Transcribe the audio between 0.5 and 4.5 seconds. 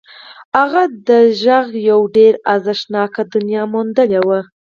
هغه د غږ یوه ډېره ارزښتناکه دنیا موندلې وه